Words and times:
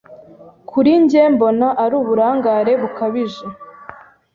Kuri 0.69 0.91
njye 1.03 1.21
mbona 1.33 1.67
ari 1.83 1.93
uburangare 2.01 2.73
bukabije. 2.81 3.45